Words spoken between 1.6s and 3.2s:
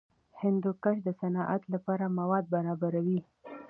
لپاره مواد برابروي.